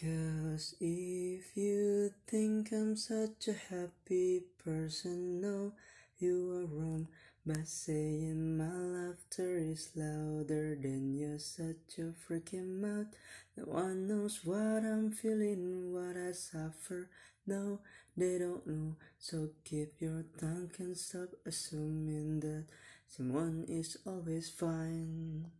Cause 0.00 0.76
if 0.78 1.56
you 1.56 2.12
think 2.28 2.70
I'm 2.70 2.94
such 2.94 3.48
a 3.48 3.74
happy 3.74 4.42
person, 4.64 5.40
no, 5.40 5.72
you 6.20 6.52
are 6.52 6.66
wrong. 6.66 7.08
By 7.44 7.62
saying 7.64 8.56
my 8.56 8.70
laughter 8.70 9.58
is 9.58 9.90
louder 9.96 10.78
than 10.80 11.14
you, 11.14 11.36
such 11.40 11.98
a 11.98 12.14
freaking 12.14 12.78
mouth. 12.80 13.08
No 13.56 13.64
one 13.64 14.06
knows 14.06 14.44
what 14.44 14.84
I'm 14.86 15.10
feeling, 15.10 15.92
what 15.92 16.16
I 16.16 16.30
suffer. 16.30 17.10
No, 17.44 17.80
they 18.16 18.38
don't 18.38 18.64
know. 18.68 18.94
So 19.18 19.48
keep 19.64 19.94
your 20.00 20.22
tongue 20.38 20.70
and 20.78 20.96
stop 20.96 21.30
assuming 21.44 22.38
that 22.40 22.66
someone 23.08 23.64
is 23.66 23.98
always 24.06 24.48
fine. 24.48 25.50